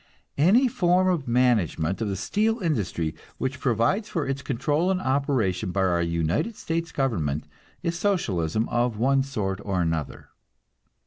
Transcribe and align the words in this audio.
Any 0.39 0.67
form 0.67 1.07
of 1.09 1.27
management 1.27 2.01
of 2.01 2.07
the 2.09 2.15
steel 2.15 2.59
industry 2.59 3.13
which 3.37 3.59
provides 3.59 4.09
for 4.09 4.25
its 4.25 4.41
control 4.41 4.89
and 4.89 4.99
operation 4.99 5.69
by 5.71 5.81
our 5.83 6.01
United 6.01 6.55
States 6.55 6.91
government 6.91 7.45
is 7.83 7.99
Socialism 7.99 8.67
of 8.69 8.97
one 8.97 9.21
sort 9.21 9.59
or 9.63 9.79
another. 9.79 10.29